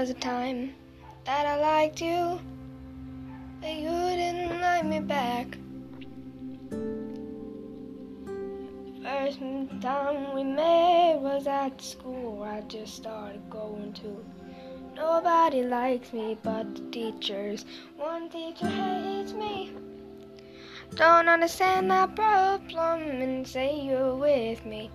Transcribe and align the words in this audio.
was 0.00 0.10
a 0.10 0.14
time 0.14 0.72
that 1.24 1.44
I 1.44 1.56
liked 1.56 2.00
you, 2.00 2.38
but 3.60 3.74
you 3.74 3.90
didn't 3.90 4.60
like 4.60 4.84
me 4.84 5.00
back. 5.00 5.58
First 9.02 9.40
time 9.80 10.36
we 10.36 10.44
met 10.44 11.18
was 11.18 11.48
at 11.48 11.82
school 11.82 12.44
I 12.44 12.60
just 12.68 12.94
started 12.94 13.42
going 13.50 13.92
to. 13.94 14.24
Nobody 14.94 15.64
likes 15.64 16.12
me 16.12 16.38
but 16.44 16.76
the 16.76 16.82
teachers. 16.92 17.64
One 17.96 18.28
teacher 18.28 18.68
hates 18.68 19.32
me. 19.32 19.72
Don't 20.94 21.28
understand 21.28 21.90
that 21.90 22.14
problem 22.14 23.20
and 23.20 23.48
say 23.48 23.80
you're 23.80 24.14
with 24.14 24.64
me. 24.64 24.92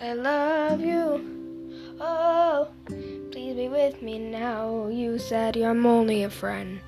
I 0.00 0.14
love 0.14 0.80
you. 0.80 1.34
Oh, 2.00 2.68
with 3.84 4.00
me 4.00 4.18
now. 4.18 4.88
You 4.88 5.18
said 5.18 5.56
I'm 5.58 5.84
only 5.84 6.22
a 6.22 6.30
friend. 6.30 6.80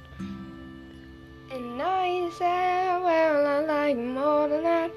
And 1.52 1.82
I 1.82 2.30
said, 2.38 3.02
well, 3.02 3.46
I 3.46 3.58
like 3.60 3.98
more 3.98 4.48
than 4.48 4.62
that. 4.62 4.90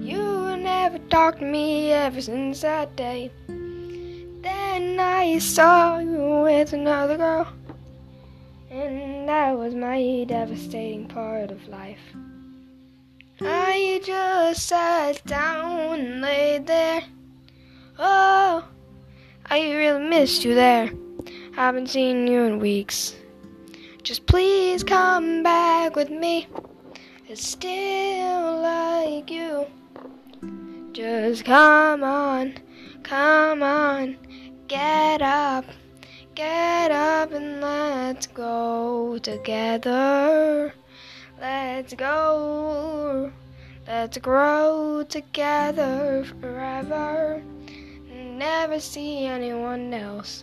You 0.00 0.56
never 0.56 0.98
talked 0.98 1.38
to 1.38 1.44
me 1.44 1.92
ever 1.92 2.20
since 2.20 2.62
that 2.62 2.96
day. 2.96 3.30
Then 3.46 4.98
I 4.98 5.38
saw 5.38 5.98
you 5.98 6.42
with 6.42 6.72
another 6.72 7.16
girl. 7.16 7.46
And 8.70 9.28
that 9.28 9.56
was 9.56 9.74
my 9.74 10.24
devastating 10.26 11.06
part 11.06 11.52
of 11.52 11.68
life. 11.68 12.06
I 13.40 14.00
just 14.04 14.66
sat 14.66 15.24
down 15.26 16.00
and 16.00 16.20
laid 16.22 16.66
there. 16.66 17.02
Oh, 18.00 18.64
I 19.46 19.60
really 19.60 20.08
missed 20.08 20.44
you 20.44 20.56
there. 20.56 20.90
Haven't 21.56 21.88
seen 21.88 22.26
you 22.26 22.42
in 22.42 22.58
weeks. 22.58 23.14
Just 24.02 24.26
please 24.26 24.82
come 24.82 25.44
back 25.44 25.94
with 25.94 26.10
me. 26.10 26.48
It's 27.28 27.46
still 27.46 28.60
like 28.60 29.30
you. 29.30 29.64
Just 30.90 31.44
come 31.44 32.02
on, 32.02 32.54
come 33.04 33.62
on, 33.62 34.16
get 34.66 35.22
up, 35.22 35.64
get 36.34 36.90
up 36.90 37.30
and 37.30 37.60
let's 37.60 38.26
go 38.26 39.18
together. 39.18 40.74
Let's 41.40 41.94
go, 41.94 43.30
let's 43.86 44.18
grow 44.18 45.04
together 45.08 46.24
forever. 46.40 47.44
Never 48.64 48.80
see 48.80 49.26
anyone 49.26 49.92
else, 49.92 50.42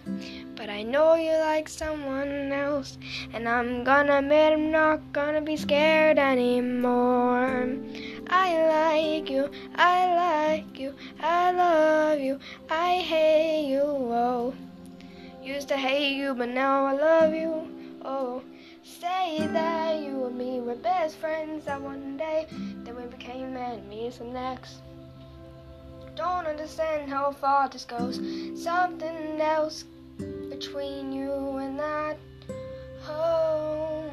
but 0.56 0.70
I 0.70 0.84
know 0.84 1.16
you 1.16 1.32
like 1.32 1.68
someone 1.68 2.52
else, 2.52 3.00
and 3.34 3.50
I'm 3.50 3.84
gonna 3.84 4.20
admit 4.20 4.54
I'm 4.54 4.70
not 4.70 5.12
gonna 5.12 5.42
be 5.42 5.58
scared 5.58 6.20
anymore. 6.20 7.80
I 8.30 8.48
like 8.76 9.28
you, 9.28 9.50
I 9.74 9.98
like 10.14 10.80
you, 10.80 10.94
I 11.20 11.52
love 11.52 12.20
you, 12.20 12.38
I 12.70 12.98
hate 12.98 13.66
you, 13.66 13.82
oh. 13.82 14.54
Used 15.42 15.70
to 15.70 15.76
hate 15.76 16.16
you, 16.16 16.36
but 16.36 16.50
now 16.50 16.86
I 16.86 16.94
love 16.94 17.34
you, 17.34 17.68
oh. 18.06 18.44
Say 18.84 19.48
that 19.48 20.00
you 20.00 20.26
and 20.26 20.38
me 20.38 20.60
were 20.60 20.76
best 20.76 21.18
friends 21.18 21.66
that 21.66 21.82
one 21.82 22.18
day, 22.18 22.46
then 22.84 22.96
we 22.96 23.06
became 23.06 23.58
enemies 23.58 24.20
the 24.20 24.26
next. 24.26 24.84
Don't 26.16 26.46
understand 26.46 27.10
how 27.10 27.32
far 27.32 27.70
this 27.70 27.86
goes. 27.86 28.20
Something 28.56 29.40
else 29.40 29.86
between 30.50 31.12
you 31.12 31.32
and 31.58 31.80
that. 31.80 32.18
Oh. 33.08 34.12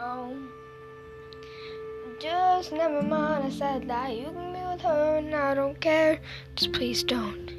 Oh. 0.00 0.36
Just 2.20 2.72
never 2.72 3.02
mind, 3.02 3.44
I 3.44 3.50
said 3.50 3.88
that 3.88 4.16
you 4.16 4.26
can 4.26 4.52
be 4.52 4.60
with 4.60 4.82
her 4.82 5.16
and 5.16 5.34
I 5.34 5.54
don't 5.54 5.80
care. 5.80 6.20
Just 6.54 6.72
please 6.72 7.02
don't. 7.02 7.52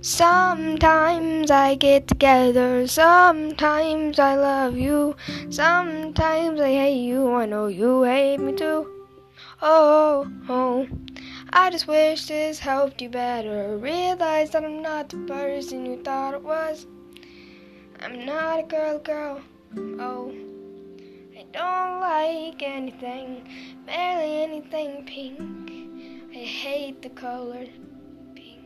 Sometimes 0.00 1.50
I 1.50 1.74
get 1.74 2.06
together, 2.06 2.86
sometimes 2.86 4.18
I 4.18 4.36
love 4.36 4.76
you, 4.76 5.16
sometimes 5.50 6.60
I 6.60 6.70
hate 6.70 7.02
you, 7.02 7.34
I 7.34 7.46
know 7.46 7.66
you 7.66 8.04
hate 8.04 8.38
me 8.38 8.52
too. 8.52 8.97
Oh, 9.60 10.30
oh, 10.48 10.86
I 11.52 11.70
just 11.70 11.88
wish 11.88 12.26
this 12.26 12.60
helped 12.60 13.02
you 13.02 13.08
better. 13.08 13.76
Realize 13.76 14.50
that 14.50 14.64
I'm 14.64 14.82
not 14.82 15.08
the 15.08 15.16
person 15.26 15.84
you 15.84 16.00
thought 16.04 16.34
it 16.34 16.44
was. 16.44 16.86
I'm 17.98 18.24
not 18.24 18.60
a 18.60 18.62
girl, 18.62 19.00
girl. 19.00 19.40
Oh, 19.98 20.32
I 21.36 21.44
don't 21.52 22.00
like 22.00 22.62
anything, 22.62 23.48
barely 23.84 24.44
anything 24.44 25.04
pink. 25.06 26.30
I 26.30 26.44
hate 26.44 27.02
the 27.02 27.10
color 27.10 27.66
pink. 28.36 28.62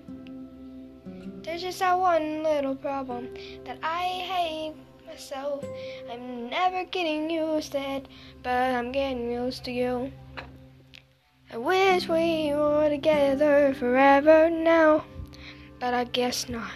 There's 1.42 1.62
just 1.62 1.78
that 1.78 1.98
one 1.98 2.42
little 2.42 2.76
problem 2.76 3.30
that 3.64 3.78
I 3.82 4.02
hate 4.02 4.74
myself. 5.06 5.64
I'm 6.10 6.50
never 6.50 6.84
getting 6.84 7.30
used 7.30 7.72
to 7.72 7.80
it, 7.80 8.08
but 8.42 8.74
I'm 8.74 8.92
getting 8.92 9.30
used 9.30 9.64
to 9.64 9.72
you. 9.72 10.12
I 11.54 11.58
wish 11.58 12.08
we 12.08 12.50
were 12.54 12.88
together 12.88 13.74
forever 13.74 14.48
now, 14.48 15.04
but 15.78 15.92
I 15.92 16.04
guess 16.04 16.48
not. 16.48 16.72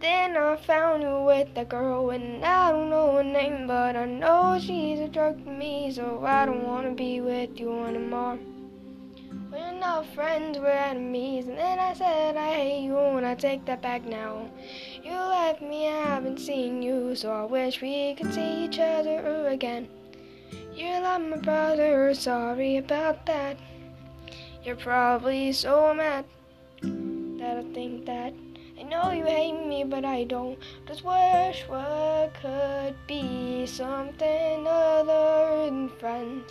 Then 0.00 0.36
I 0.36 0.56
found 0.56 1.04
you 1.04 1.22
with 1.24 1.54
that 1.54 1.68
girl, 1.68 2.10
and 2.10 2.44
I 2.44 2.72
don't 2.72 2.90
know 2.90 3.14
her 3.14 3.22
name, 3.22 3.68
but 3.68 3.94
I 3.94 4.04
know 4.04 4.58
she's 4.60 4.98
a 4.98 5.06
jerk 5.06 5.36
to 5.44 5.48
me, 5.48 5.92
so 5.92 6.24
I 6.24 6.44
don't 6.44 6.66
wanna 6.66 6.90
be 6.90 7.20
with 7.20 7.50
you 7.60 7.84
anymore. 7.84 8.36
We're 9.52 9.78
not 9.78 10.06
friends, 10.06 10.58
we're 10.58 10.66
enemies, 10.66 11.46
and 11.46 11.56
then 11.56 11.78
I 11.78 11.92
said 11.92 12.36
I 12.36 12.54
hate 12.54 12.82
you, 12.82 12.98
and 12.98 13.24
I 13.24 13.36
take 13.36 13.64
that 13.66 13.80
back 13.80 14.04
now. 14.04 14.50
You 15.04 15.12
left 15.12 15.62
me, 15.62 15.86
I 15.86 16.02
haven't 16.02 16.40
seen 16.40 16.82
you, 16.82 17.14
so 17.14 17.30
I 17.30 17.44
wish 17.44 17.80
we 17.80 18.14
could 18.14 18.34
see 18.34 18.64
each 18.64 18.80
other 18.80 19.46
again. 19.46 19.88
You're 20.82 21.00
like 21.00 21.22
my 21.22 21.36
brother, 21.36 22.12
sorry 22.12 22.78
about 22.78 23.24
that. 23.26 23.56
You're 24.64 24.74
probably 24.74 25.52
so 25.52 25.94
mad 25.94 26.24
that 26.82 27.56
I 27.58 27.62
think 27.72 28.04
that. 28.06 28.34
I 28.76 28.82
know 28.82 29.12
you 29.12 29.24
hate 29.24 29.64
me, 29.64 29.84
but 29.84 30.04
I 30.04 30.24
don't. 30.24 30.58
Just 30.88 31.04
wish 31.04 31.62
what 31.68 32.34
could 32.34 32.96
be 33.06 33.64
something 33.64 34.66
other 34.66 35.66
than 35.66 35.88
friends. 36.00 36.50